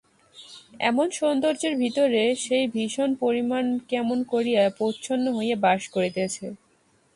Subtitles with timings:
[0.81, 6.45] এমন সৌন্দর্যের ভিতরে সেই ভীষণ পরিণাম কেমন করিয়া প্রচ্ছন্ন হইয়া বাস করিতেছে।